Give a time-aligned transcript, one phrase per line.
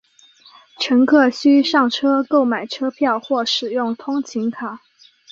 [0.79, 4.81] 乘客需上车购买车票或使用通勤卡。